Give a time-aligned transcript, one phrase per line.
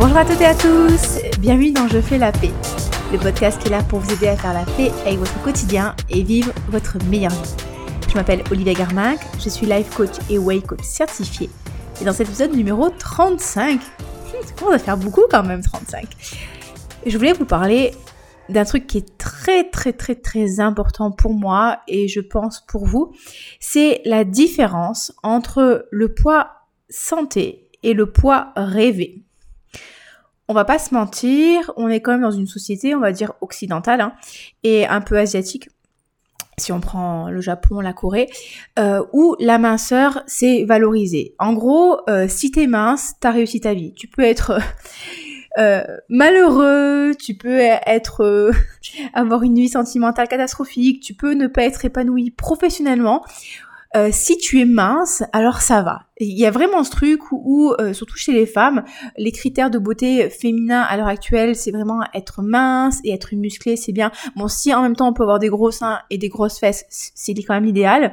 [0.00, 2.52] Bonjour à toutes et à tous, bienvenue dans Je fais la paix,
[3.12, 5.94] le podcast qui est là pour vous aider à faire la paix avec votre quotidien
[6.08, 7.54] et vivre votre meilleure vie.
[8.08, 11.50] Je m'appelle Olivia Garmac, je suis life coach et way coach certifié.
[12.00, 13.78] Et dans cet épisode numéro 35,
[14.42, 16.06] ça commence à faire beaucoup quand même 35,
[17.04, 17.90] je voulais vous parler
[18.48, 22.86] d'un truc qui est très très très très important pour moi et je pense pour
[22.86, 23.12] vous,
[23.60, 26.52] c'est la différence entre le poids
[26.88, 29.26] santé et le poids rêvé.
[30.50, 33.34] On va pas se mentir, on est quand même dans une société, on va dire
[33.40, 34.14] occidentale hein,
[34.64, 35.68] et un peu asiatique.
[36.58, 38.28] Si on prend le Japon, la Corée,
[38.76, 41.36] euh, où la minceur c'est valorisé.
[41.38, 43.94] En gros, euh, si t'es mince, t'as réussi ta vie.
[43.94, 44.58] Tu peux être
[45.58, 48.50] euh, malheureux, tu peux être
[49.14, 53.22] avoir une vie sentimentale catastrophique, tu peux ne pas être épanoui professionnellement.
[53.96, 56.02] Euh, si tu es mince, alors ça va.
[56.18, 58.84] Il y a vraiment ce truc où, surtout chez les femmes,
[59.16, 63.76] les critères de beauté féminin à l'heure actuelle, c'est vraiment être mince et être musclé,
[63.76, 64.12] c'est bien.
[64.36, 66.84] Bon, si en même temps on peut avoir des gros seins et des grosses fesses,
[66.90, 68.12] c'est quand même l'idéal.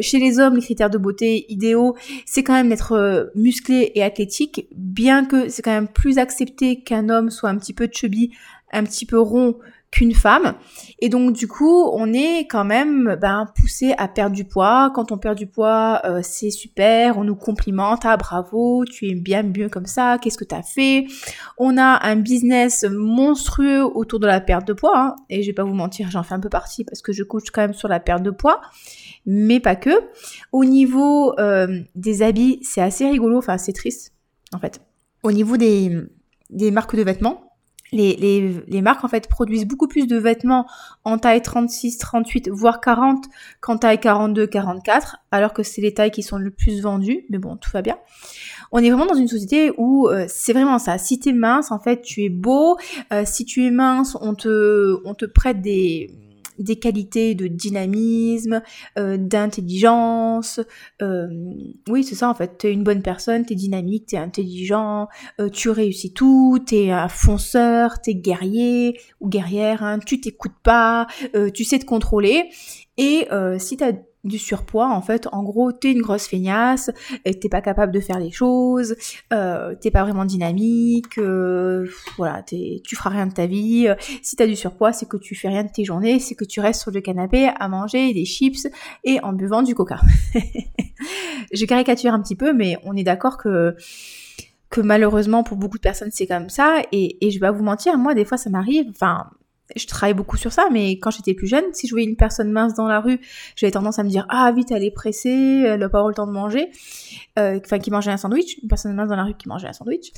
[0.00, 4.66] chez les hommes, les critères de beauté idéaux, c'est quand même d'être musclé et athlétique,
[4.74, 8.30] bien que c'est quand même plus accepté qu'un homme soit un petit peu chubby,
[8.72, 9.58] un petit peu rond
[9.90, 10.54] qu'une femme.
[10.98, 14.92] Et donc du coup, on est quand même ben, poussé à perdre du poids.
[14.94, 19.14] Quand on perd du poids, euh, c'est super, on nous complimente, ah bravo, tu es
[19.14, 21.06] bien mieux comme ça, qu'est-ce que tu as fait?
[21.56, 24.98] On a un business monstrueux autour de la perte de poids.
[24.98, 25.16] Hein.
[25.30, 27.50] Et je vais pas vous mentir, j'en fais un peu partie parce que je coach
[27.50, 28.60] quand même sur la perte de poids.
[29.24, 29.90] Mais pas que.
[30.52, 34.12] Au niveau euh, des habits, c'est assez rigolo, enfin c'est triste
[34.52, 34.80] en fait.
[35.22, 35.90] Au niveau des
[36.70, 37.47] marques de vêtements,
[37.92, 40.66] les, les, les, marques en fait produisent beaucoup plus de vêtements
[41.04, 43.24] en taille 36, 38, voire 40
[43.60, 47.38] qu'en taille 42, 44, alors que c'est les tailles qui sont le plus vendues, mais
[47.38, 47.98] bon, tout va bien.
[48.72, 50.98] On est vraiment dans une société où euh, c'est vraiment ça.
[50.98, 52.76] Si t'es mince, en fait, tu es beau.
[53.12, 56.10] Euh, si tu es mince, on te, on te prête des,
[56.58, 58.62] des qualités de dynamisme,
[58.98, 60.60] euh, d'intelligence.
[61.02, 61.28] Euh,
[61.88, 62.58] oui, c'est ça en fait.
[62.58, 65.08] T'es une bonne personne, t'es dynamique, t'es intelligent,
[65.40, 71.06] euh, tu réussis tout, t'es un fonceur, t'es guerrier ou guerrière, hein, tu t'écoutes pas,
[71.54, 72.50] tu sais te contrôler.
[72.96, 73.92] Et si t'as
[74.24, 75.28] du surpoids en fait.
[75.32, 76.90] En gros t'es une grosse feignasse
[77.24, 78.96] t'es pas capable de faire les choses
[79.32, 81.86] euh, t'es pas vraiment dynamique euh,
[82.16, 83.88] voilà tu feras rien de ta vie.
[84.22, 86.60] Si t'as du surpoids c'est que tu fais rien de tes journées c'est que tu
[86.60, 88.68] restes sur le canapé à manger des chips
[89.04, 90.00] et en buvant du coca.
[91.52, 93.76] Je caricature un petit peu mais on est d'accord que
[94.70, 96.82] que malheureusement pour beaucoup de personnes c'est comme ça.
[96.92, 99.30] Et, et je vais pas vous mentir moi des fois ça m'arrive enfin
[99.76, 102.50] je travaille beaucoup sur ça, mais quand j'étais plus jeune, si je voyais une personne
[102.50, 103.20] mince dans la rue,
[103.54, 106.14] j'avais tendance à me dire ah vite elle est pressée, elle n'a pas eu le
[106.14, 106.70] temps de manger,
[107.38, 109.72] euh, enfin qui mangeait un sandwich, une personne mince dans la rue qui mangeait un
[109.72, 110.12] sandwich.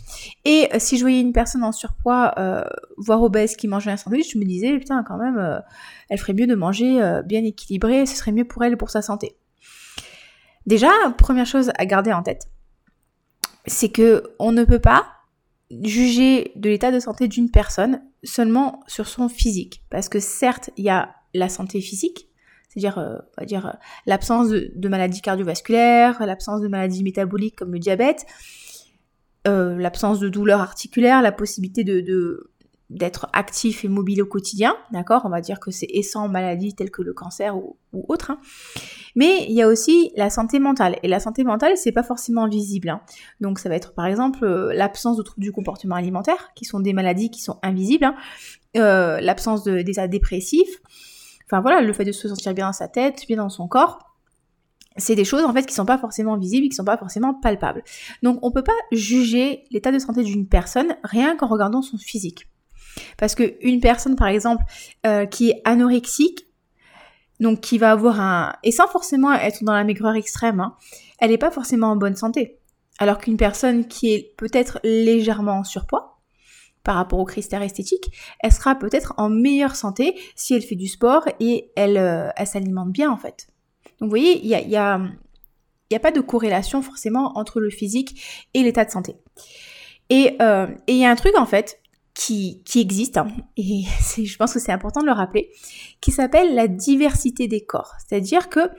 [0.45, 2.63] Et euh, si je voyais une personne en surpoids, euh,
[2.97, 5.63] voire obèse qui mangeait un sandwich, je me disais putain quand même,
[6.09, 9.03] elle ferait mieux de manger bien équilibré, ce serait mieux pour elle et pour sa
[9.03, 9.37] santé.
[10.67, 12.47] Déjà, première chose à garder en tête,
[13.67, 15.07] c'est que on ne peut pas
[15.83, 19.83] juger de l'état de santé d'une personne seulement sur son physique.
[19.91, 22.29] Parce que certes, il y a la santé physique,
[22.69, 23.73] c'est-à-dire, euh, dire, euh,
[24.07, 28.27] l'absence de, maladies cardiovasculaires, l'absence de maladies métaboliques comme le diabète,
[29.49, 32.53] euh, l'absence de douleurs articulaires, la possibilité de,
[32.91, 35.23] d'être actif et mobile au quotidien, d'accord?
[35.25, 38.33] On va dire que c'est et sans maladies telles que le cancer ou, ou autre.
[38.33, 38.39] Hein.
[39.15, 40.99] Mais il y a aussi la santé mentale.
[41.05, 42.89] Et la santé mentale, c'est pas forcément visible.
[42.89, 43.01] Hein.
[43.41, 46.81] Donc ça va être par exemple euh, l'absence de troubles du comportement alimentaire, qui sont
[46.81, 48.17] des maladies qui sont invisibles, hein.
[48.77, 50.69] euh, l'absence d'état dépressif,
[51.47, 54.01] enfin voilà, le fait de se sentir bien dans sa tête, bien dans son corps.
[54.97, 57.85] C'est des choses en fait qui sont pas forcément visibles, qui sont pas forcément palpables.
[58.25, 62.49] Donc on peut pas juger l'état de santé d'une personne rien qu'en regardant son physique.
[63.17, 64.65] Parce qu'une personne, par exemple,
[65.07, 66.47] euh, qui est anorexique,
[67.41, 68.53] donc qui va avoir un...
[68.63, 70.77] Et sans forcément être dans la maigreur extrême, hein,
[71.19, 72.59] elle n'est pas forcément en bonne santé.
[72.99, 76.11] Alors qu'une personne qui est peut-être légèrement en surpoids,
[76.83, 78.11] par rapport aux critères esthétiques,
[78.41, 82.47] elle sera peut-être en meilleure santé si elle fait du sport et elle, euh, elle
[82.47, 83.49] s'alimente bien en fait.
[84.01, 85.01] Donc vous voyez, il y a, y, a,
[85.91, 89.17] y a, pas de corrélation forcément entre le physique et l'état de santé.
[90.09, 91.81] Et euh, il y a un truc en fait
[92.15, 93.85] qui, existe, hein, et
[94.17, 95.51] je pense que c'est important de le rappeler,
[96.01, 97.95] qui s'appelle la diversité des corps.
[98.07, 98.71] C'est-à-dire que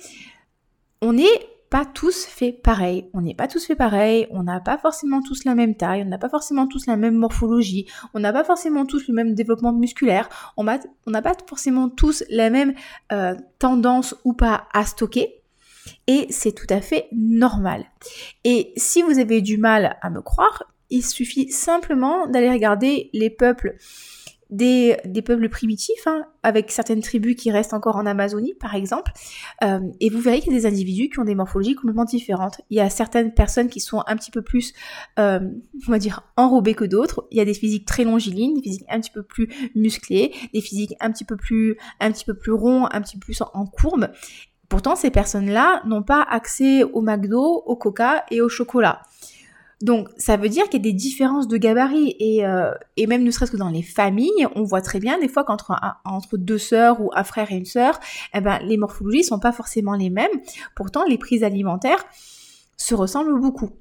[1.02, 4.78] on n'est pas tous fait pareil, on n'est pas tous fait pareil, on n'a pas
[4.78, 8.34] forcément tous la même taille, on n'a pas forcément tous la même morphologie, on n'a
[8.34, 12.74] pas forcément tous le même développement musculaire, on n'a pas forcément tous la même
[13.14, 15.42] euh, tendance ou pas à stocker.
[16.08, 17.86] Et c'est tout à fait normal.
[18.44, 23.30] Et si vous avez du mal à me croire, il suffit simplement d'aller regarder les
[23.30, 23.76] peuples
[24.52, 29.12] des, peuples primitifs, hein, avec certaines tribus qui restent encore en Amazonie, par exemple,
[29.64, 32.60] euh, et vous verrez qu'il y a des individus qui ont des morphologies complètement différentes.
[32.70, 34.74] Il y a certaines personnes qui sont un petit peu plus,
[35.20, 35.40] euh,
[35.88, 37.28] on va dire, enrobées que d'autres.
[37.32, 40.62] Il y a des physiques très longilignes, des physiques un petit peu plus musclées, des
[40.62, 43.66] physiques un petit peu plus, un petit peu plus ronds, un petit peu plus en
[43.66, 44.10] courbe.
[44.68, 49.02] Pourtant, ces personnes-là n'ont pas accès au McDo, au Coca et au chocolat.
[49.82, 53.24] Donc ça veut dire qu'il y a des différences de gabarit et, euh, et même
[53.24, 55.74] ne serait-ce que dans les familles, on voit très bien des fois qu'entre
[56.06, 58.00] entre deux sœurs ou un frère et une sœur,
[58.34, 60.32] eh ben, les morphologies sont pas forcément les mêmes.
[60.76, 62.04] Pourtant, les prises alimentaires
[62.78, 63.72] se ressemblent beaucoup.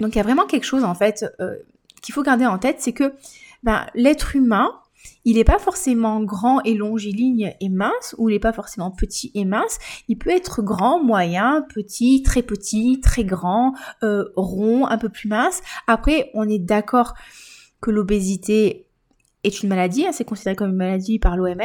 [0.00, 1.56] Donc il y a vraiment quelque chose en fait euh,
[2.02, 3.14] qu'il faut garder en tête, c'est que
[3.62, 4.70] ben, l'être humain,
[5.24, 9.30] il n'est pas forcément grand et longiligne et mince, ou il n'est pas forcément petit
[9.34, 9.78] et mince.
[10.08, 15.28] Il peut être grand, moyen, petit, très petit, très grand, euh, rond, un peu plus
[15.28, 15.62] mince.
[15.86, 17.14] Après, on est d'accord
[17.80, 18.86] que l'obésité
[19.44, 21.60] est une maladie, hein, c'est considéré comme une maladie par l'OMS.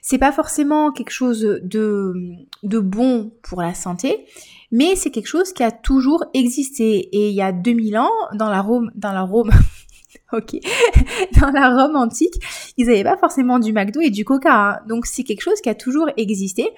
[0.00, 2.14] C'est pas forcément quelque chose de,
[2.62, 4.24] de bon pour la santé,
[4.72, 6.98] mais c'est quelque chose qui a toujours existé.
[7.12, 8.48] Et il y a 2000 ans, dans
[8.94, 9.50] dans la Rome,
[10.32, 10.56] ok,
[11.40, 12.34] dans la Rome antique,
[12.76, 14.54] ils n'avaient pas forcément du McDo et du Coca.
[14.54, 14.78] Hein.
[14.88, 16.68] Donc c'est quelque chose qui a toujours existé.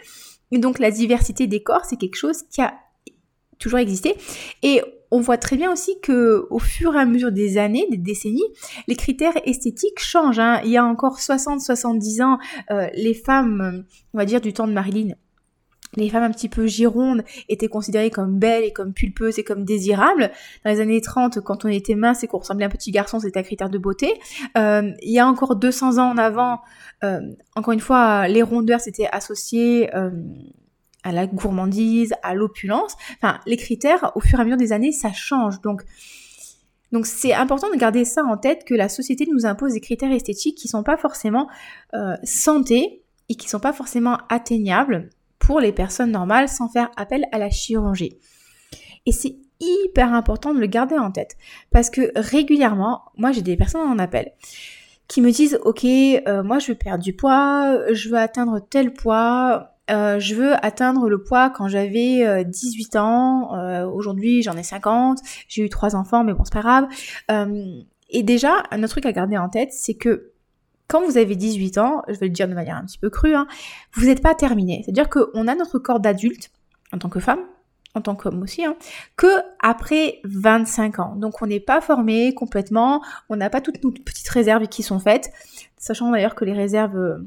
[0.50, 2.74] Et donc la diversité des corps, c'est quelque chose qui a
[3.58, 4.14] toujours existé.
[4.62, 7.98] Et on voit très bien aussi que au fur et à mesure des années, des
[7.98, 8.42] décennies,
[8.88, 10.38] les critères esthétiques changent.
[10.38, 10.60] Hein.
[10.64, 12.38] Il y a encore 60-70 ans,
[12.70, 13.84] euh, les femmes,
[14.14, 15.14] on va dire du temps de Marilyn,
[15.96, 19.64] les femmes un petit peu girondes étaient considérées comme belles et comme pulpeuses et comme
[19.64, 20.30] désirables.
[20.64, 23.20] Dans les années 30, quand on était mince et qu'on ressemblait à un petit garçon,
[23.20, 24.18] c'était un critère de beauté.
[24.56, 26.60] Euh, il y a encore 200 ans en avant,
[27.04, 27.20] euh,
[27.56, 30.10] encore une fois, les rondeurs s'étaient associées euh,
[31.04, 32.96] à la gourmandise, à l'opulence.
[33.16, 35.60] Enfin, les critères, au fur et à mesure des années, ça change.
[35.60, 35.82] Donc,
[36.90, 40.12] donc c'est important de garder ça en tête que la société nous impose des critères
[40.12, 41.48] esthétiques qui sont pas forcément
[42.22, 45.08] santé et qui sont pas forcément atteignables
[45.42, 48.16] pour les personnes normales sans faire appel à la chirurgie.
[49.06, 51.36] Et c'est hyper important de le garder en tête
[51.70, 54.32] parce que régulièrement, moi j'ai des personnes en appel
[55.08, 58.92] qui me disent ok euh, moi je veux perdre du poids, je veux atteindre tel
[58.92, 64.62] poids, euh, je veux atteindre le poids quand j'avais 18 euh, ans, aujourd'hui j'en ai
[64.62, 65.18] 50,
[65.48, 66.86] j'ai eu trois enfants mais bon c'est pas grave.
[68.10, 70.31] et déjà un autre truc à garder en tête c'est que
[70.92, 73.34] quand vous avez 18 ans, je vais le dire de manière un petit peu crue,
[73.34, 73.46] hein,
[73.94, 74.82] vous n'êtes pas terminé.
[74.84, 76.50] C'est-à-dire qu'on a notre corps d'adulte,
[76.92, 77.40] en tant que femme,
[77.94, 78.76] en tant qu'homme aussi, hein,
[79.16, 79.26] que
[79.58, 81.16] après 25 ans.
[81.16, 84.98] Donc on n'est pas formé complètement, on n'a pas toutes nos petites réserves qui sont
[84.98, 85.32] faites,
[85.78, 87.26] sachant d'ailleurs que les réserves euh,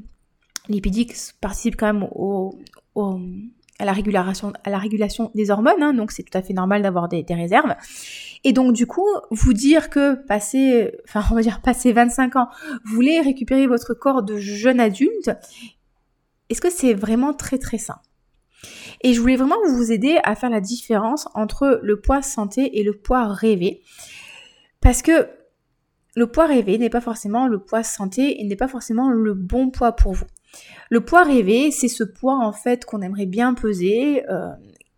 [0.68, 2.56] lipidiques participent quand même au,
[3.78, 7.34] à, la régulation, des hormones, hein, donc c'est tout à fait normal d'avoir des, des
[7.34, 7.74] réserves.
[8.44, 12.48] Et donc du coup, vous dire que passer, enfin on va dire passer 25 ans,
[12.84, 15.30] vous voulez récupérer votre corps de jeune adulte,
[16.48, 17.98] est-ce que c'est vraiment très très sain?
[19.02, 22.82] Et je voulais vraiment vous aider à faire la différence entre le poids santé et
[22.82, 23.82] le poids rêvé.
[24.80, 25.28] Parce que
[26.14, 29.70] le poids rêvé n'est pas forcément le poids santé et n'est pas forcément le bon
[29.70, 30.26] poids pour vous.
[30.90, 34.50] Le poids rêvé, c'est ce poids en fait qu'on aimerait bien peser, euh,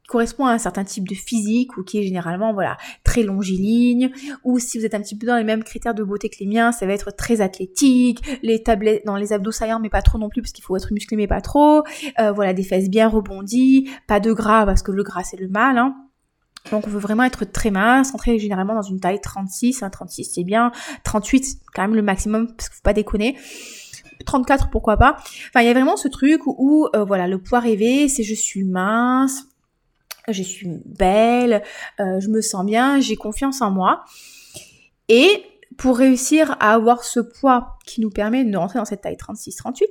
[0.08, 4.10] correspond à un certain type de physique ou qui est généralement voilà très longiligne
[4.42, 6.46] ou si vous êtes un petit peu dans les mêmes critères de beauté que les
[6.46, 10.16] miens ça va être très athlétique les tablettes dans les abdos saillants mais pas trop
[10.16, 11.84] non plus parce qu'il faut être musclé mais pas trop
[12.18, 15.48] euh, voilà des fesses bien rebondies pas de gras parce que le gras c'est le
[15.48, 15.94] mal hein.
[16.70, 20.32] Donc on veut vraiment être très mince, entrer généralement dans une taille 36, hein, 36
[20.34, 20.70] c'est bien,
[21.04, 23.36] 38 quand même le maximum parce qu'il faut pas déconner.
[24.24, 25.16] 34 pourquoi pas.
[25.48, 28.34] Enfin il y a vraiment ce truc où, euh, voilà le poids rêvé c'est je
[28.34, 29.44] suis mince,
[30.28, 31.62] je suis belle,
[32.00, 34.04] euh, je me sens bien, j'ai confiance en moi.
[35.08, 35.44] Et
[35.76, 39.84] pour réussir à avoir ce poids qui nous permet de rentrer dans cette taille 36-38,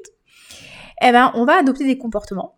[1.02, 2.58] eh ben, on va adopter des comportements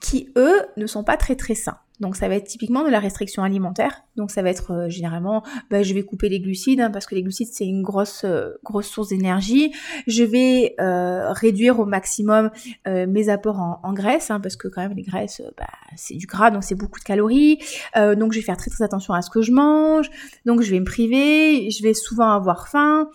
[0.00, 1.78] qui, eux, ne sont pas très très sains.
[2.00, 4.02] Donc ça va être typiquement de la restriction alimentaire.
[4.16, 7.14] Donc ça va être euh, généralement, bah, je vais couper les glucides hein, parce que
[7.14, 9.72] les glucides c'est une grosse euh, grosse source d'énergie.
[10.06, 12.50] Je vais euh, réduire au maximum
[12.86, 16.50] mes apports en, graisse hein, parce que quand même les graisses bah, c'est du gras
[16.50, 17.58] donc c'est beaucoup de calories.
[17.94, 20.08] donc je vais faire très très attention à ce que je mange.
[20.46, 21.70] Donc je vais me priver.
[21.70, 23.10] Je vais souvent avoir faim.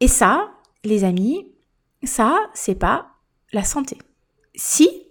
[0.00, 0.50] Et ça,
[0.84, 1.46] les amis,
[2.02, 3.08] ça c'est pas
[3.52, 3.98] la santé.
[4.54, 5.03] Si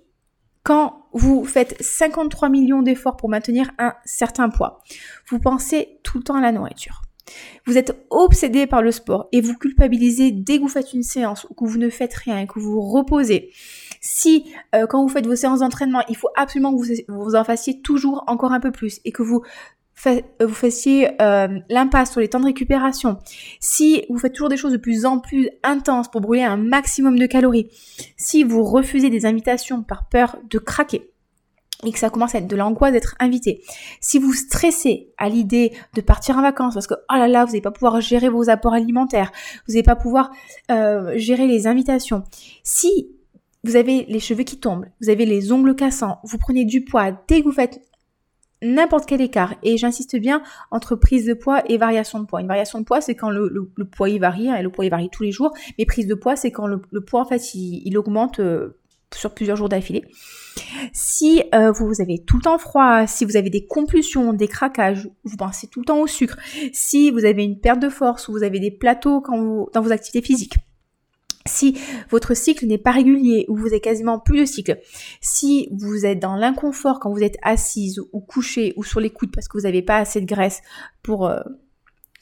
[0.63, 4.81] quand vous faites 53 millions d'efforts pour maintenir un certain poids,
[5.29, 7.01] vous pensez tout le temps à la nourriture.
[7.65, 11.45] Vous êtes obsédé par le sport et vous culpabilisez dès que vous faites une séance
[11.49, 13.51] ou que vous ne faites rien que vous vous reposez.
[14.01, 17.43] Si euh, quand vous faites vos séances d'entraînement, il faut absolument que vous, vous en
[17.43, 19.41] fassiez toujours encore un peu plus et que vous
[20.39, 23.19] vous fassiez euh, l'impasse sur les temps de récupération,
[23.59, 27.17] si vous faites toujours des choses de plus en plus intenses pour brûler un maximum
[27.17, 27.69] de calories,
[28.17, 31.09] si vous refusez des invitations par peur de craquer,
[31.85, 33.61] et que ça commence à être de l'angoisse d'être invité.
[33.99, 37.51] Si vous stressez à l'idée de partir en vacances parce que oh là là, vous
[37.51, 39.31] n'allez pas pouvoir gérer vos apports alimentaires,
[39.67, 40.31] vous n'allez pas pouvoir
[40.71, 42.23] euh, gérer les invitations.
[42.63, 43.09] Si
[43.63, 47.11] vous avez les cheveux qui tombent, vous avez les ongles cassants, vous prenez du poids
[47.27, 47.81] dès que vous faites
[48.63, 49.55] n'importe quel écart.
[49.63, 50.41] Et j'insiste bien
[50.71, 52.41] entre prise de poids et variation de poids.
[52.41, 54.89] Une variation de poids, c'est quand le, poids y varie, hein, et le poids y
[54.89, 55.53] varie tous les jours.
[55.77, 58.79] Mais prise de poids, c'est quand le, poids, en fait, il, augmente euh,
[59.13, 60.05] sur plusieurs jours d'affilée.
[60.91, 65.09] Si euh, vous avez tout le temps froid, si vous avez des compulsions, des craquages,
[65.23, 66.37] vous pensez tout le temps au sucre,
[66.71, 69.91] si vous avez une perte de force ou vous avez des plateaux quand dans vos
[69.91, 70.55] activités physiques,
[71.45, 71.77] si
[72.09, 74.79] votre cycle n'est pas régulier ou vous avez quasiment plus de cycle,
[75.21, 79.31] si vous êtes dans l'inconfort quand vous êtes assise ou couchée ou sur les coudes
[79.33, 80.61] parce que vous n'avez pas assez de graisse
[81.01, 81.41] pour euh,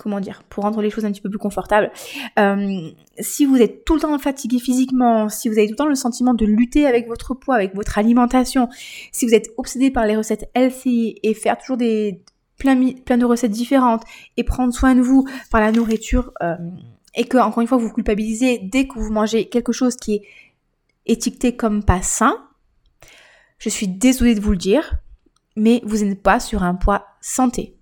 [0.02, 1.92] comment dire, pour rendre les choses un petit peu plus confortables.
[2.40, 5.86] Euh, si vous êtes tout le temps fatigué physiquement, si vous avez tout le temps
[5.86, 8.68] le sentiment de lutter avec votre poids, avec votre alimentation,
[9.12, 12.24] si vous êtes obsédé par les recettes healthy et faire toujours des
[12.58, 14.04] plein, de recettes différentes
[14.38, 16.56] et prendre soin de vous par la nourriture, euh,
[17.16, 20.16] et que encore une fois vous vous culpabilisez dès que vous mangez quelque chose qui
[20.16, 20.24] est
[21.06, 22.38] étiqueté comme pas sain,
[23.58, 24.96] je suis désolée de vous le dire,
[25.56, 27.76] mais vous n'êtes pas sur un poids santé.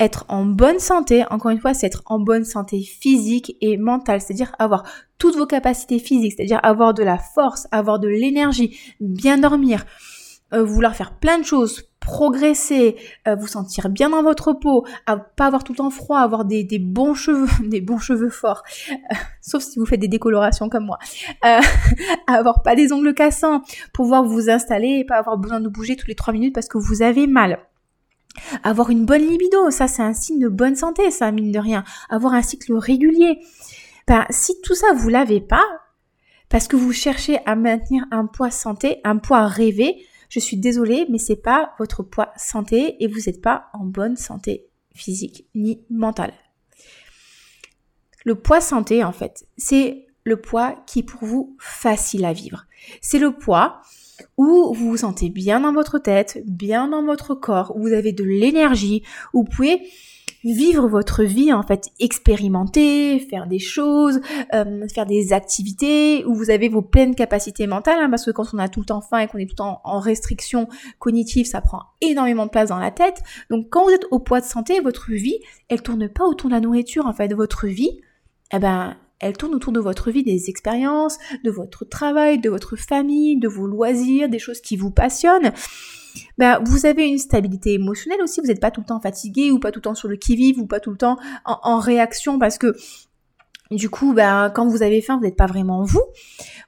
[0.00, 4.20] Être en bonne santé, encore une fois, c'est être en bonne santé physique et mentale,
[4.20, 4.84] c'est-à-dire avoir
[5.18, 9.84] toutes vos capacités physiques, c'est-à-dire avoir de la force, avoir de l'énergie, bien dormir,
[10.54, 12.96] euh, vouloir faire plein de choses, progresser,
[13.26, 16.44] euh, vous sentir bien dans votre peau, à pas avoir tout le temps froid, avoir
[16.44, 20.86] des, bons cheveux, des bons cheveux forts, euh, sauf si vous faites des décolorations comme
[20.86, 20.98] moi,
[22.26, 26.06] avoir pas des ongles cassants, pouvoir vous installer et pas avoir besoin de bouger tous
[26.06, 27.58] les trois minutes parce que vous avez mal.
[28.64, 31.84] Avoir une bonne libido, ça c'est un signe de bonne santé, ça mine de rien.
[32.10, 33.38] Avoir un cycle régulier.
[34.08, 35.64] Ben, si tout ça vous l'avez pas,
[36.48, 41.06] parce que vous cherchez à maintenir un poids santé, un poids rêvé, je suis désolée,
[41.10, 45.80] mais c'est pas votre poids santé et vous n'êtes pas en bonne santé physique ni
[45.90, 46.32] mentale.
[48.24, 52.66] Le poids santé, en fait, c'est le poids qui est pour vous facile à vivre.
[53.02, 53.82] C'est le poids
[54.36, 58.12] où vous vous sentez bien dans votre tête, bien dans votre corps, où vous avez
[58.12, 59.02] de l'énergie,
[59.32, 59.82] où vous pouvez
[60.52, 64.20] vivre votre vie en fait, expérimenter, faire des choses,
[64.52, 68.52] euh, faire des activités où vous avez vos pleines capacités mentales, hein, parce que quand
[68.52, 71.46] on a tout le temps faim et qu'on est tout le temps en restriction cognitive,
[71.46, 73.22] ça prend énormément de place dans la tête.
[73.50, 76.54] Donc quand vous êtes au poids de santé, votre vie, elle tourne pas autour de
[76.54, 78.00] la nourriture en fait, votre vie,
[78.52, 82.76] eh ben elle tourne autour de votre vie, des expériences, de votre travail, de votre
[82.76, 85.52] famille, de vos loisirs, des choses qui vous passionnent.
[86.38, 89.58] Ben, vous avez une stabilité émotionnelle aussi, vous n'êtes pas tout le temps fatigué ou
[89.58, 92.58] pas tout le temps sur le qui-vive ou pas tout le temps en réaction parce
[92.58, 92.74] que
[93.70, 96.02] du coup, ben, quand vous avez faim, vous n'êtes pas vraiment vous.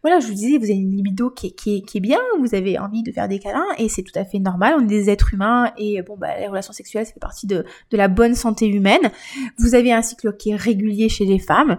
[0.03, 2.55] Voilà, je vous disais, vous avez une libido qui est, qui, qui est bien, vous
[2.55, 5.11] avez envie de faire des câlins, et c'est tout à fait normal, on est des
[5.11, 8.35] êtres humains, et bon, bah, les relations sexuelles, ça fait partie de, de la bonne
[8.35, 9.11] santé humaine.
[9.59, 11.79] Vous avez un cycle qui est régulier chez les femmes.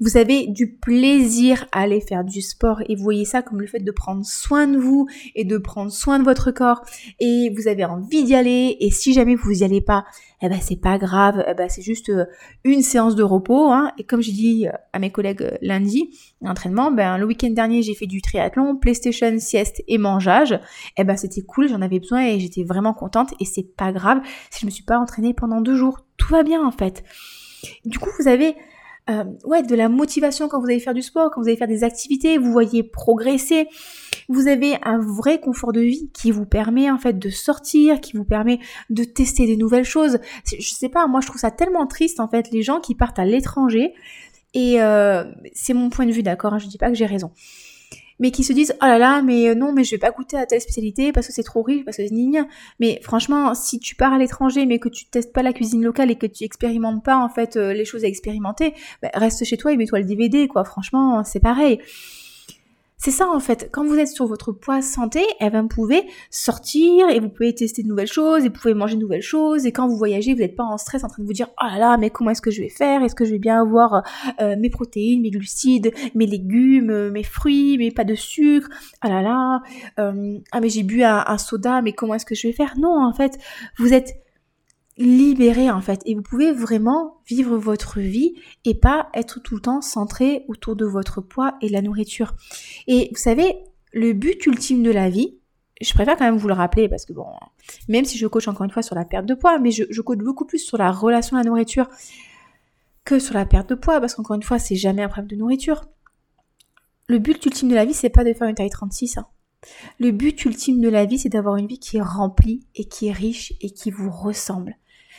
[0.00, 3.66] Vous avez du plaisir à aller faire du sport, et vous voyez ça comme le
[3.66, 6.82] fait de prendre soin de vous, et de prendre soin de votre corps,
[7.20, 10.04] et vous avez envie d'y aller, et si jamais vous y allez pas,
[10.42, 12.26] eh ben c'est pas grave, eh ben c'est juste euh,
[12.64, 13.70] une séance de repos.
[13.72, 13.92] Hein.
[13.98, 16.10] Et comme j'ai dit euh, à mes collègues euh, lundi,
[16.42, 20.58] l'entraînement, ben le week-end dernier j'ai fait du triathlon, PlayStation, sieste et mangeage.
[20.98, 23.32] Eh ben c'était cool, j'en avais besoin et j'étais vraiment contente.
[23.40, 26.42] Et c'est pas grave si je me suis pas entraînée pendant deux jours, tout va
[26.42, 27.02] bien en fait.
[27.84, 28.54] Du coup vous avez
[29.08, 31.68] euh, ouais, de la motivation quand vous allez faire du sport, quand vous allez faire
[31.68, 33.68] des activités, vous voyez progresser.
[34.28, 38.16] Vous avez un vrai confort de vie qui vous permet en fait de sortir, qui
[38.16, 38.58] vous permet
[38.90, 40.18] de tester des nouvelles choses.
[40.44, 43.18] Je sais pas, moi je trouve ça tellement triste en fait les gens qui partent
[43.18, 43.94] à l'étranger
[44.54, 46.54] et euh, c'est mon point de vue, d'accord.
[46.54, 47.30] Hein, je dis pas que j'ai raison
[48.18, 50.36] mais qui se disent oh là là mais euh, non mais je vais pas goûter
[50.36, 52.46] à telle spécialité parce que c'est trop riche parce que c'est nigna
[52.80, 56.10] mais franchement si tu pars à l'étranger mais que tu testes pas la cuisine locale
[56.10, 59.56] et que tu expérimentes pas en fait euh, les choses à expérimenter bah, reste chez
[59.56, 60.64] toi et mets-toi le DVD quoi.
[60.64, 61.80] Franchement c'est pareil
[63.06, 63.68] c'est ça en fait.
[63.70, 67.54] Quand vous êtes sur votre poids santé, eh ben, vous pouvez sortir et vous pouvez
[67.54, 69.64] tester de nouvelles choses et vous pouvez manger de nouvelles choses.
[69.64, 71.66] Et quand vous voyagez, vous n'êtes pas en stress en train de vous dire oh
[71.66, 73.04] là là, mais comment est-ce que je vais faire?
[73.04, 74.02] Est-ce que je vais bien avoir
[74.40, 78.68] euh, mes protéines, mes glucides, mes légumes, mes fruits, mais pas de sucre?
[79.02, 79.62] Ah là là,
[80.00, 82.74] euh, ah mais j'ai bu un soda, mais comment est-ce que je vais faire?
[82.76, 83.38] Non, en fait,
[83.78, 84.25] vous êtes
[84.98, 88.34] libéré en fait et vous pouvez vraiment vivre votre vie
[88.64, 92.34] et pas être tout le temps centré autour de votre poids et de la nourriture.
[92.86, 93.56] Et vous savez,
[93.92, 95.36] le but ultime de la vie,
[95.80, 97.26] je préfère quand même vous le rappeler parce que bon,
[97.88, 100.00] même si je coach encore une fois sur la perte de poids, mais je, je
[100.00, 101.88] coach beaucoup plus sur la relation à la nourriture
[103.04, 105.36] que sur la perte de poids parce qu'encore une fois, c'est jamais un problème de
[105.36, 105.84] nourriture.
[107.08, 109.18] Le but ultime de la vie, c'est pas de faire une taille 36.
[109.18, 109.26] Hein.
[109.98, 113.08] Le but ultime de la vie, c'est d'avoir une vie qui est remplie et qui
[113.08, 114.76] est riche et qui vous ressemble.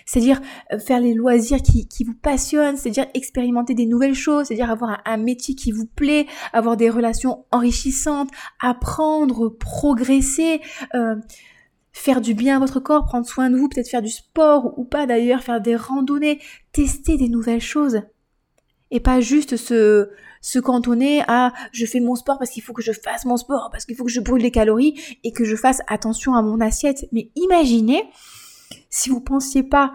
[0.08, 0.40] C'est-à-dire
[0.72, 5.02] euh, faire les loisirs qui, qui vous passionnent, c'est-à-dire expérimenter des nouvelles choses, c'est-à-dire avoir
[5.06, 8.30] un, métier qui vous plaît, avoir des relations enrichissantes,
[8.62, 10.62] apprendre, progresser,
[10.96, 11.16] euh,
[11.92, 14.86] faire du bien à votre corps, prendre soin de vous, peut-être faire du sport ou
[14.86, 16.40] pas d'ailleurs, faire des randonnées,
[16.72, 18.02] tester des nouvelles choses.
[18.90, 20.10] Et pas juste se,
[20.40, 23.68] se cantonner à je fais mon sport parce qu'il faut que je fasse mon sport,
[23.74, 26.62] parce qu'il faut que je brûle les calories et que je fasse attention à mon
[26.62, 27.06] assiette.
[27.12, 28.02] Mais imaginez
[28.90, 29.94] si vous pensiez pas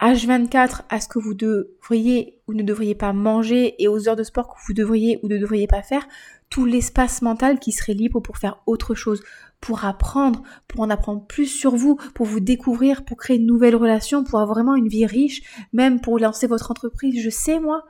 [0.00, 4.22] H24 à ce que vous devriez ou ne devriez pas manger et aux heures de
[4.22, 6.06] sport que vous devriez ou ne devriez pas faire,
[6.48, 9.22] tout l'espace mental qui serait libre pour faire autre chose,
[9.60, 13.76] pour apprendre, pour en apprendre plus sur vous, pour vous découvrir, pour créer une nouvelle
[13.76, 15.42] relation, pour avoir vraiment une vie riche,
[15.72, 17.84] même pour lancer votre entreprise, je sais moi.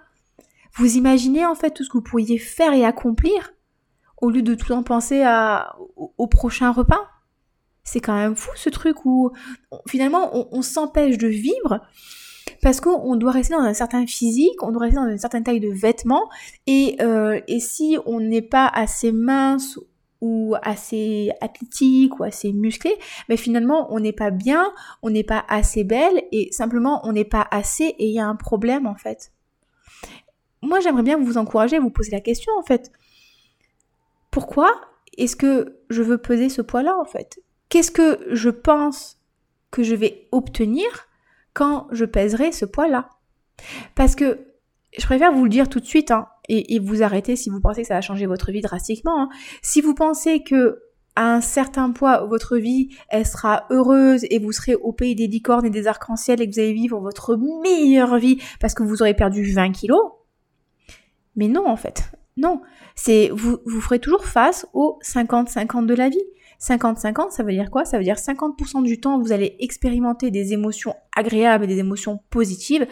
[0.75, 3.53] Vous imaginez en fait tout ce que vous pourriez faire et accomplir
[4.21, 5.25] au lieu de tout en penser
[5.97, 7.09] au, prochain repas?
[7.85, 9.31] C'est quand même fou ce truc où
[9.89, 11.81] finalement on, s'empêche de vivre
[12.63, 15.61] parce qu'on doit rester dans un certain physique, on doit rester dans une certaine taille
[15.61, 16.29] de vêtements
[16.67, 19.79] et, euh, et si on n'est pas assez mince
[20.21, 22.95] ou assez athlétique ou assez musclé,
[23.29, 24.73] mais finalement on n'est pas bien,
[25.03, 28.27] on n'est pas assez belle et simplement on n'est pas assez et il y a
[28.27, 29.33] un problème en fait
[30.63, 32.93] moi j'aimerais bien vous encourager vous poser la question en fait.
[34.31, 34.81] Pourquoi
[35.17, 37.41] est-ce que je veux peser ce poids-là en fait?
[37.71, 39.19] Qu'est-ce que je pense
[39.71, 40.87] que je vais obtenir
[41.55, 43.09] quand je pèserai ce poids-là?
[43.95, 44.47] Parce que
[44.99, 47.83] je préfère vous le dire tout de suite hein, et, vous arrêter si vous pensez
[47.83, 49.23] que ça va changer votre vie drastiquement.
[49.23, 49.29] Hein.
[49.63, 50.83] Si vous pensez que
[51.17, 55.27] à un certain poids, votre vie, elle sera heureuse et vous serez au pays des
[55.27, 59.03] licornes et des arcs-en-ciel et que vous allez vivre votre meilleure vie parce que vous
[59.03, 60.13] aurez perdu 20 kilos,
[61.37, 62.13] mais non, en fait.
[62.37, 62.63] Non.
[62.95, 66.25] C'est, vous, vous ferez toujours face aux 50-50 de la vie.
[66.61, 67.85] 50-50, ça veut dire quoi?
[67.85, 72.21] Ça veut dire 50% du temps, vous allez expérimenter des émotions agréables et des émotions
[72.29, 72.87] positives,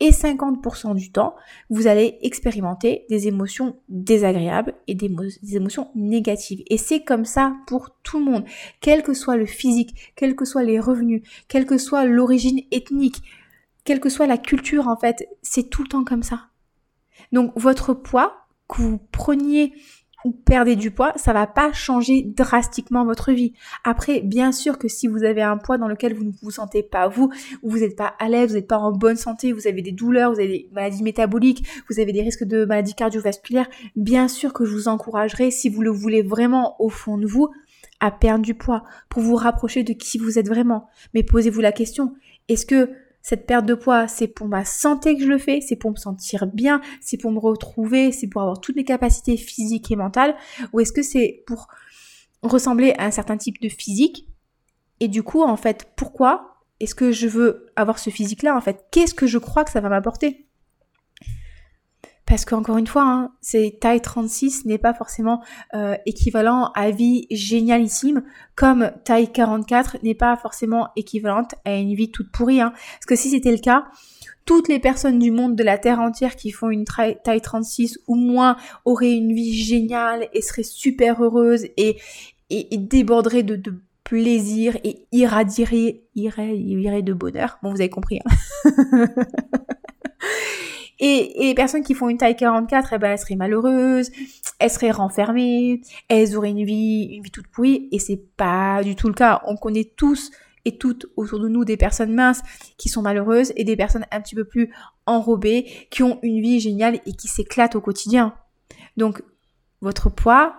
[0.00, 1.36] et 50% du temps,
[1.70, 5.10] vous allez expérimenter des émotions désagréables et des,
[5.54, 6.62] émotions négatives.
[6.68, 8.44] Et c'est comme ça pour tout le monde,
[8.80, 13.22] quel que soit le physique, quels que soient les revenus, quelle que soit l'origine ethnique,
[13.84, 16.48] quelle que soit la culture, en fait, c'est tout le temps comme ça.
[17.30, 19.74] Donc votre poids, que vous preniez
[20.24, 23.52] ou perdez du poids, ça va pas changer drastiquement votre vie.
[23.84, 26.82] Après, bien sûr que si vous avez un poids dans lequel vous ne vous sentez
[26.82, 27.30] pas vous,
[27.62, 29.92] ou vous n'êtes pas à l'aise, vous n'êtes pas en bonne santé, vous avez des
[29.92, 34.52] douleurs, vous avez des maladies métaboliques, vous avez des risques de maladies cardiovasculaires, bien sûr
[34.52, 37.50] que je vous encouragerai, si vous le voulez vraiment au fond de vous,
[38.00, 40.88] à perdre du poids pour vous rapprocher de qui vous êtes vraiment.
[41.14, 42.14] Mais posez-vous la question,
[42.48, 42.90] est-ce que
[43.22, 45.96] cette perte de poids, c'est pour ma santé que je le fais, c'est pour me
[45.96, 50.34] sentir bien, c'est pour me retrouver, c'est pour avoir toutes mes capacités physiques et mentales,
[50.72, 51.68] ou est-ce que c'est pour
[52.42, 54.26] ressembler à un certain type de physique?
[55.00, 58.84] Et du coup, en fait, pourquoi est-ce que je veux avoir ce physique-là En fait,
[58.90, 60.48] qu'est-ce que je crois que ça va m'apporter?
[62.32, 63.30] Parce qu'encore une fois, hein,
[63.78, 65.42] taille 36 n'est pas forcément
[65.74, 68.22] euh, équivalent à vie génialissime,
[68.54, 72.62] comme taille 44 n'est pas forcément équivalente à une vie toute pourrie.
[72.62, 72.72] Hein.
[72.72, 73.84] Parce que si c'était le cas,
[74.46, 78.14] toutes les personnes du monde de la Terre entière qui font une taille 36 ou
[78.14, 81.98] moins auraient une vie géniale et seraient super heureuses et,
[82.48, 87.58] et, déborderaient de, de plaisir et irradieraient, iraient, de bonheur.
[87.62, 88.20] Bon, vous avez compris.
[88.24, 89.06] Hein
[90.98, 94.10] Et, les personnes qui font une taille 44, eh ben, elles seraient malheureuses,
[94.58, 98.94] elles seraient renfermées, elles auraient une vie, une vie toute pourrie, et c'est pas du
[98.94, 99.42] tout le cas.
[99.46, 100.30] On connaît tous
[100.64, 102.40] et toutes autour de nous des personnes minces
[102.78, 104.72] qui sont malheureuses et des personnes un petit peu plus
[105.06, 108.34] enrobées qui ont une vie géniale et qui s'éclatent au quotidien.
[108.96, 109.22] Donc,
[109.80, 110.56] votre poids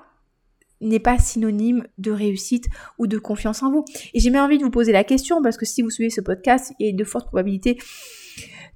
[0.81, 3.85] n'est pas synonyme de réussite ou de confiance en vous.
[4.13, 6.19] Et j'ai même envie de vous poser la question parce que si vous suivez ce
[6.19, 7.77] podcast, il y a de fortes probabilités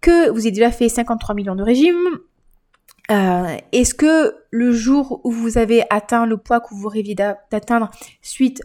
[0.02, 2.20] que vous avez déjà fait 53 millions de régimes,
[3.10, 7.90] euh, Est-ce que le jour où vous avez atteint le poids que vous rêviez d'atteindre
[8.22, 8.62] suite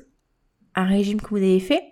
[0.74, 1.82] un régime que vous avez fait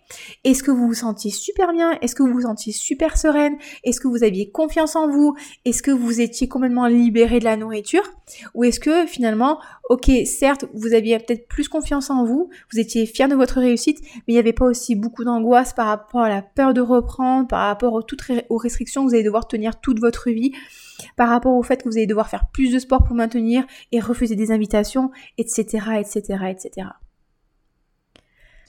[0.45, 1.93] Est-ce que vous vous sentiez super bien?
[2.01, 3.57] Est-ce que vous vous sentiez super sereine?
[3.85, 5.35] Est-ce que vous aviez confiance en vous?
[5.65, 8.03] Est-ce que vous étiez complètement libéré de la nourriture?
[8.55, 13.07] Ou est-ce que finalement, ok, certes, vous aviez peut-être plus confiance en vous, vous étiez
[13.07, 16.29] fier de votre réussite, mais il n'y avait pas aussi beaucoup d'angoisse par rapport à
[16.29, 19.81] la peur de reprendre, par rapport aux, toutes aux restrictions que vous allez devoir tenir
[19.81, 20.53] toute votre vie
[21.17, 24.01] par rapport au fait que vous allez devoir faire plus de sport pour maintenir et
[24.01, 26.89] refuser des invitations, etc., etc., etc.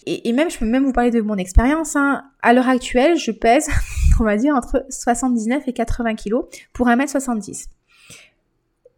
[0.08, 1.96] Et, même, je peux même vous parler de mon expérience.
[1.96, 2.24] Hein.
[2.42, 3.70] À l'heure actuelle, je pèse,
[4.20, 7.68] on va dire, entre 79 et 80 kilos pour 1m70.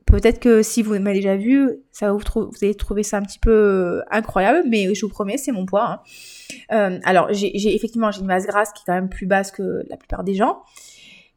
[0.06, 3.40] Peut-être que si vous m'avez déjà vu, ça vous, vous, allez trouver ça un petit
[3.40, 5.90] peu euh, incroyable, mais je vous promets, c'est mon poids.
[5.90, 6.00] Hein.
[6.72, 9.84] Euh, alors, j'ai effectivement j'ai une masse grasse qui est quand même plus basse que
[9.90, 10.62] la plupart des gens,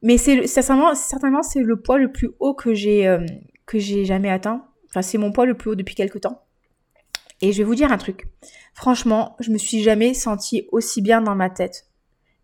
[0.03, 3.25] mais c'est certainement, certainement c'est le poids le plus haut que j'ai euh,
[3.65, 4.67] que j'ai jamais atteint.
[4.91, 6.46] Enfin, c'est mon poids le plus haut depuis quelques temps.
[7.41, 8.29] Et je vais vous dire un truc.
[8.75, 11.87] Franchement, je me suis jamais sentie aussi bien dans ma tête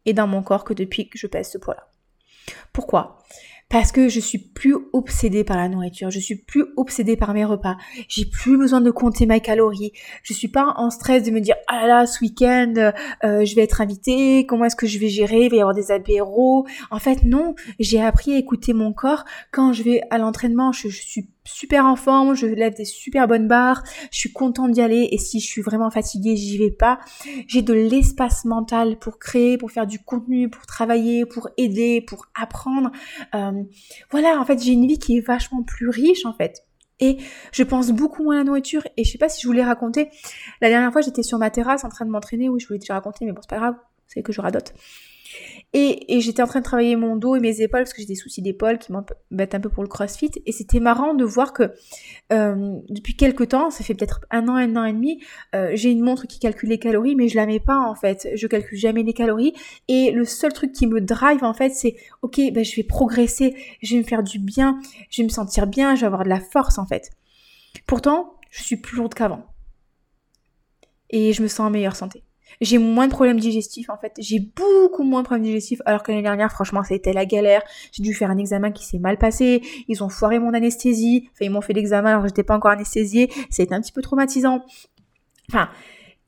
[0.05, 1.88] et dans mon corps que depuis que je pèse ce poids-là.
[2.72, 3.18] Pourquoi?
[3.72, 7.46] Parce que je suis plus obsédée par la nourriture, je suis plus obsédée par mes
[7.46, 11.40] repas, j'ai plus besoin de compter mes calories, je suis pas en stress de me
[11.40, 12.74] dire ah là là ce week-end
[13.24, 15.74] euh, je vais être invitée, comment est-ce que je vais gérer, il va y avoir
[15.74, 16.66] des apéros?
[16.90, 20.90] En fait non, j'ai appris à écouter mon corps quand je vais à l'entraînement, je,
[20.90, 24.81] je suis super en forme, je lève des super bonnes barres, je suis contente d'y
[24.81, 26.98] aller et si je suis vraiment fatiguée, j'y vais pas.
[27.46, 32.26] J'ai de l'espace mental pour créer, pour faire du contenu, pour travailler, pour aider, pour
[32.35, 32.90] apprendre.
[33.35, 33.62] Euh,
[34.11, 36.64] voilà, en fait, j'ai une vie qui est vachement plus riche en fait.
[37.00, 37.18] Et
[37.50, 38.83] je pense beaucoup moins à la nourriture.
[38.96, 40.09] Et je sais pas si je vous l'ai raconté.
[40.61, 42.48] La dernière fois, j'étais sur ma terrasse en train de m'entraîner.
[42.48, 43.74] Oui, je vous déjà raconté, mais bon, c'est pas grave.
[44.07, 44.72] C'est que je radote.
[45.75, 48.15] Et, j'étais en train de travailler mon dos et mes épaules parce que j'ai des
[48.15, 50.31] soucis d'épaule qui m'embêtent un peu pour le crossfit.
[50.45, 51.73] Et c'était marrant de voir que
[52.31, 55.23] euh, depuis quelques temps, ça fait peut-être un an, un an et demi,
[55.55, 58.29] euh, j'ai une montre qui calcule les calories, mais je la mets pas en fait.
[58.35, 59.55] Je calcule jamais les calories.
[59.89, 63.57] Et le seul truc qui me drive en fait, c'est ok, ben, je vais progresser,
[63.83, 66.29] je vais me faire du bien, je vais me sentir bien, je vais avoir de
[66.29, 67.11] la force en fait.
[67.87, 69.47] Pourtant, je suis plus lourde qu'avant.
[71.09, 72.23] Et je me sens en meilleure santé
[72.62, 74.12] j'ai moins de problèmes digestifs en fait.
[74.18, 77.62] J'ai beaucoup moins de problèmes digestifs alors que l'année dernière, franchement, été la galère.
[77.92, 79.62] J'ai dû faire un examen qui s'est mal passé.
[79.88, 81.29] Ils ont foiré mon anesthésie.
[81.33, 83.31] Enfin, ils m'ont fait l'examen alors que j'étais pas encore anesthésiée.
[83.59, 84.64] Été un petit peu traumatisant.
[85.48, 85.68] Enfin,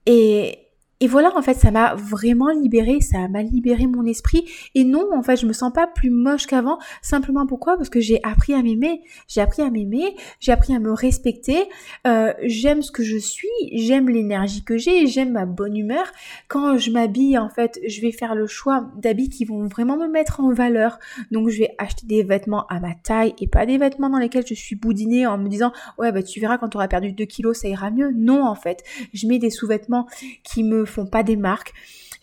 [0.06, 0.58] et,
[1.04, 4.50] et voilà, en fait, ça m'a vraiment libéré, ça m'a libéré mon esprit.
[4.74, 6.78] Et non, en fait, je me sens pas plus moche qu'avant.
[7.02, 7.76] Simplement pourquoi?
[7.76, 9.02] Parce que j'ai appris à m'aimer.
[9.28, 11.58] J'ai appris à m'aimer, j'ai appris à me respecter.
[12.06, 16.06] Euh, j'aime ce que je suis, j'aime l'énergie que j'ai, j'aime ma bonne humeur.
[16.48, 20.08] Quand je m'habille, en fait, je vais faire le choix d'habits qui vont vraiment me
[20.08, 20.98] mettre en valeur.
[21.30, 24.46] Donc, je vais acheter des vêtements à ma taille et pas des vêtements dans lesquels
[24.46, 27.26] je suis boudinée en me disant, ouais, bah, tu verras quand tu auras perdu 2
[27.26, 28.10] kilos, ça ira mieux.
[28.16, 28.82] Non, en fait.
[29.12, 30.06] Je mets des sous-vêtements
[30.44, 31.72] qui me pas des marques.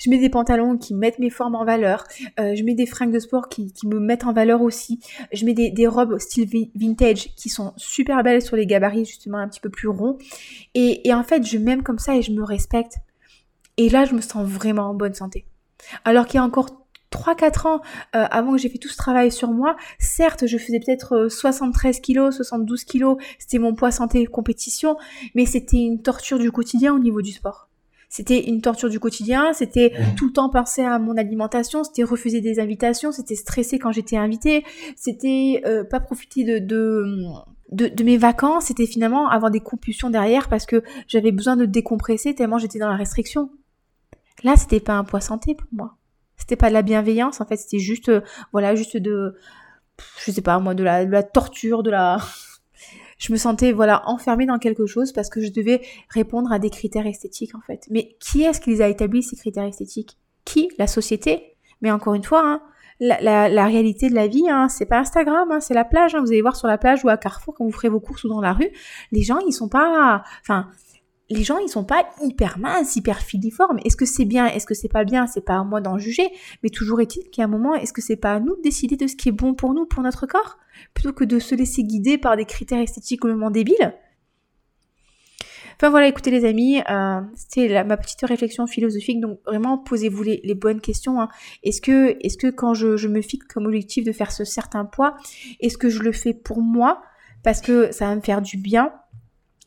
[0.04, 2.06] Je mets des pantalons qui mettent mes formes en valeur.
[2.40, 5.00] Euh, je mets des fringues de sport qui, me mettent en valeur aussi.
[5.32, 9.48] Je mets des, robes style vintage qui sont super belles sur les gabarits justement un
[9.48, 10.18] petit peu plus ronds.
[10.74, 12.96] Et, en fait, je m'aime comme ça et je me respecte.
[13.78, 15.46] Et là, je me sens vraiment en bonne santé.
[16.04, 17.82] Alors qu'il y a encore 3-4 ans
[18.16, 22.00] euh, avant que j'ai fait tout ce travail sur moi, certes, je faisais peut-être 73
[22.00, 24.98] kilos, 72 kilos, c'était mon poids santé compétition,
[25.36, 27.71] mais c'était une torture du quotidien au niveau du sport.
[28.14, 30.16] C'était une torture du quotidien, c'était mmh.
[30.16, 34.18] tout le temps penser à mon alimentation, c'était refuser des invitations, c'était stresser quand j'étais
[34.18, 34.66] invitée,
[34.98, 36.60] c'était euh, pas profiter de,
[37.72, 42.36] de mes vacances, c'était finalement avoir des compulsions derrière parce que j'avais besoin de décompresser
[42.36, 43.50] tellement j'étais dans la restriction.
[44.44, 45.96] Là, c'était pas un poids santé pour moi.
[46.36, 48.20] C'était pas de la bienveillance, en fait, c'était juste, euh,
[48.52, 49.38] voilà, juste de,
[50.26, 52.18] je sais pas, moi, de la, de la torture, de la,
[53.22, 56.72] je me sentais voilà enfermée dans quelque chose parce que je devais répondre à des
[56.72, 57.88] critères esthétiques en fait.
[57.92, 60.18] Mais qui est-ce qui les a établis ces critères esthétiques?
[60.44, 60.70] Qui?
[60.80, 61.56] La société?
[61.82, 62.62] Mais encore une fois, hein,
[63.00, 66.16] la, réalité de la vie, hein, c'est pas Instagram, hein, c'est la plage.
[66.16, 66.22] Hein.
[66.22, 68.28] Vous allez voir sur la plage ou à Carrefour quand vous ferez vos courses ou
[68.30, 68.72] dans la rue,
[69.12, 70.68] les gens ils sont pas, enfin
[71.32, 73.80] les gens, ils sont pas hyper minces, hyper filiformes.
[73.86, 76.30] Est-ce que c'est bien, est-ce que c'est pas bien, c'est pas à moi d'en juger,
[76.62, 79.08] mais toujours est-il qu'à un moment, est-ce que c'est pas à nous de décider de
[79.08, 80.58] ce qui est bon pour nous, pour notre corps,
[80.94, 83.94] plutôt que de se laisser guider par des critères esthétiques complètement débiles?
[85.78, 90.54] Enfin voilà, écoutez les amis, euh, c'était ma petite réflexion philosophique, donc vraiment posez-vous les,
[90.54, 91.20] bonnes questions.
[91.22, 91.30] Hein.
[91.64, 95.16] Est-ce que, quand je, me fixe comme objectif de faire ce certain poids,
[95.60, 97.02] est-ce que je le fais pour moi?
[97.42, 98.94] Parce que ça va me faire du bien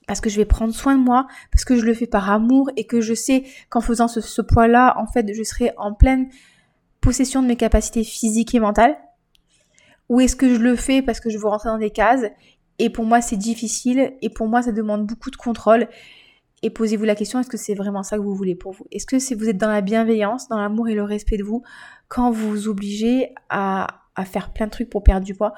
[0.06, 2.70] parce que je vais prendre soin de moi, parce que je le fais par amour
[2.76, 6.28] et que je sais qu'en faisant ce, poids-là, en fait, je serai en pleine
[7.00, 8.96] possession de mes capacités physiques et mentales.
[10.08, 12.24] Ou est-ce que je le fais parce que je veux rentrer dans des cases?
[12.78, 15.88] Et pour moi c'est difficile et pour moi ça demande beaucoup de contrôle.
[16.62, 18.86] Et posez-vous la question, est-ce que c'est vraiment ça que vous voulez pour vous?
[18.90, 21.62] Est-ce que vous êtes dans la bienveillance, dans l'amour et le respect de vous
[22.08, 23.86] quand vous vous obligez à,
[24.16, 25.52] à faire plein de trucs pour perdre du poids?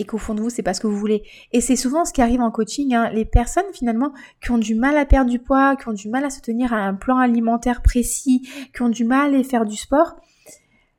[0.00, 1.22] Et qu'au fond de vous, c'est pas ce que vous voulez.
[1.52, 3.10] Et c'est souvent ce qui arrive en coaching, hein.
[3.10, 6.24] les personnes finalement qui ont du mal à perdre du poids, qui ont du mal
[6.24, 9.76] à se tenir à un plan alimentaire précis, qui ont du mal à faire du
[9.76, 10.16] sport,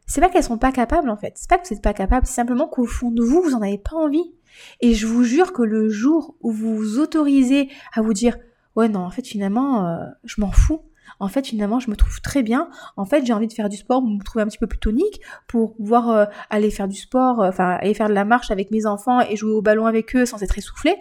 [0.06, 2.28] c'est pas qu'elles sont pas capables en fait, c'est pas que vous n'êtes pas capable,
[2.28, 4.36] c'est simplement qu'au fond de vous, vous en avez pas envie.
[4.82, 8.38] Et je vous jure que le jour où vous vous autorisez à vous dire
[8.76, 10.82] ouais non en fait finalement euh, je m'en fous,
[11.22, 12.70] en fait finalement je me trouve très bien.
[12.98, 15.22] En fait j'ai envie de faire du sport, me trouver un petit peu plus tonique
[15.48, 18.72] pour pouvoir euh, aller faire du sport, euh, enfin aller faire de la marche avec
[18.72, 20.96] mes enfants et jouer au ballon avec eux sans être essoufflé,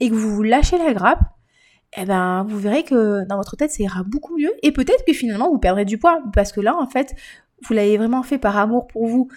[0.00, 1.20] et que vous lâchez la grappe,
[1.96, 4.52] eh ben vous verrez que dans votre tête ça ira beaucoup mieux.
[4.62, 6.22] Et peut-être que finalement vous perdrez du poids.
[6.34, 7.14] Parce que là en fait
[7.66, 9.28] vous l'avez vraiment fait par amour pour vous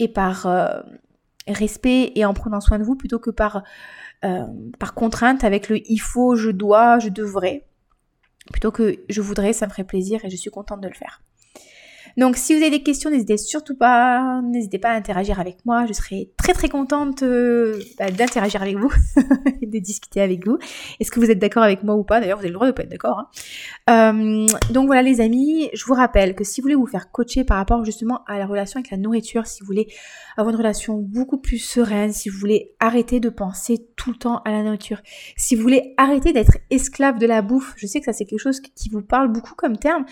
[0.00, 0.80] et par euh,
[1.46, 3.62] respect et en prenant soin de vous plutôt que par
[4.78, 7.66] par contrainte avec le il faut, je dois, je devrais
[8.52, 11.22] plutôt que je voudrais, ça me ferait plaisir et je suis contente de le faire.
[12.16, 15.86] Donc si vous avez des questions, n'hésitez surtout pas, n'hésitez pas à interagir avec moi.
[15.86, 18.92] Je serai très très contente euh, bah, d'interagir avec vous
[19.62, 20.58] de discuter avec vous.
[21.00, 22.20] Est-ce que vous êtes d'accord avec moi ou pas?
[22.20, 23.18] D'ailleurs, vous avez le droit de pas être d'accord.
[23.88, 24.14] Hein.
[24.14, 27.44] Euh, donc voilà les amis, je vous rappelle que si vous voulez vous faire coacher
[27.44, 29.88] par rapport justement à la relation avec la nourriture, si vous voulez
[30.36, 34.42] avoir une relation beaucoup plus sereine, si vous voulez arrêter de penser tout le temps
[34.44, 35.00] à la nourriture,
[35.36, 38.40] si vous voulez arrêter d'être esclave de la bouffe, je sais que ça c'est quelque
[38.40, 40.04] chose qui vous parle beaucoup comme terme,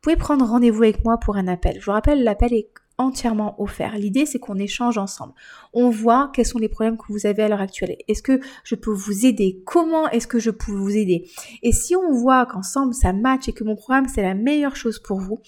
[0.00, 1.78] pouvez prendre rendez-vous avec moi pour un appel.
[1.80, 3.96] Je vous rappelle, l'appel est entièrement offert.
[3.96, 5.32] L'idée, c'est qu'on échange ensemble.
[5.72, 7.96] On voit quels sont les problèmes que vous avez à l'heure actuelle.
[8.08, 9.62] Est-ce que je peux vous aider?
[9.64, 11.30] Comment est-ce que je peux vous aider?
[11.62, 14.98] Et si on voit qu'ensemble ça match et que mon programme c'est la meilleure chose
[14.98, 15.40] pour vous,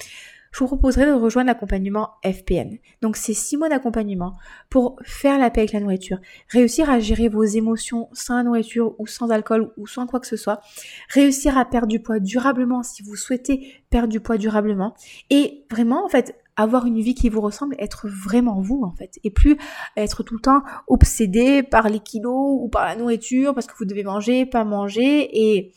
[0.52, 2.78] je vous proposerai de rejoindre l'accompagnement FPN.
[3.02, 4.36] Donc c'est six mois d'accompagnement
[4.68, 8.94] pour faire la paix avec la nourriture, réussir à gérer vos émotions sans la nourriture
[8.98, 10.60] ou sans alcool ou sans quoi que ce soit,
[11.08, 14.94] réussir à perdre du poids durablement si vous souhaitez perdre du poids durablement
[15.30, 19.18] et vraiment en fait avoir une vie qui vous ressemble, être vraiment vous en fait,
[19.24, 19.56] et plus
[19.96, 23.86] être tout le temps obsédé par les kilos ou par la nourriture parce que vous
[23.86, 25.72] devez manger, pas manger et,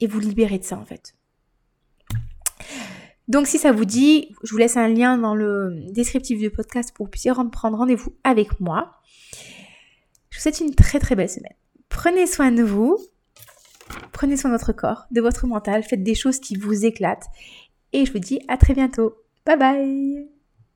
[0.00, 1.14] et vous libérer de ça en fait.
[3.28, 6.92] Donc si ça vous dit, je vous laisse un lien dans le descriptif du podcast
[6.94, 8.92] pour que vous puissiez prendre rendez-vous avec moi.
[10.30, 11.54] Je vous souhaite une très très belle semaine.
[11.88, 12.98] Prenez soin de vous,
[14.12, 17.26] prenez soin de votre corps, de votre mental, faites des choses qui vous éclatent.
[17.92, 19.14] Et je vous dis à très bientôt.
[19.44, 20.31] Bye bye